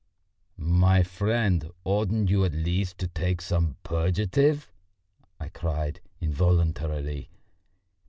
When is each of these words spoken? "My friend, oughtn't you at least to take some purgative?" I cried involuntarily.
"My 0.57 1.03
friend, 1.03 1.69
oughtn't 1.83 2.31
you 2.31 2.43
at 2.43 2.53
least 2.55 2.97
to 2.97 3.07
take 3.07 3.39
some 3.39 3.75
purgative?" 3.83 4.71
I 5.39 5.49
cried 5.49 6.01
involuntarily. 6.19 7.29